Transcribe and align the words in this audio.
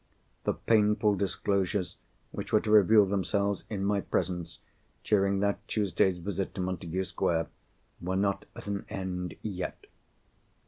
The 0.45 0.53
painful 0.55 1.13
disclosures 1.13 1.95
which 2.31 2.51
were 2.51 2.59
to 2.61 2.71
reveal 2.71 3.05
themselves 3.05 3.65
in 3.69 3.85
my 3.85 4.01
presence, 4.01 4.57
during 5.03 5.41
that 5.41 5.59
Tuesday's 5.67 6.17
visit 6.17 6.55
to 6.55 6.61
Montagu 6.61 7.03
Square, 7.03 7.49
were 8.01 8.15
not 8.15 8.45
at 8.55 8.65
an 8.65 8.87
end 8.89 9.35
yet. 9.43 9.85